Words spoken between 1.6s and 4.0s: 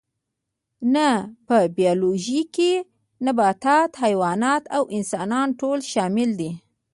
بیولوژي کې نباتات